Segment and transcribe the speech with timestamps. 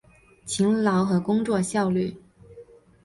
[0.47, 2.17] 勤劳和工作效率